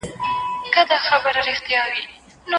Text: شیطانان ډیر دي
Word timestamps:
شیطانان 0.73 1.35
ډیر 1.45 1.57
دي 1.91 2.03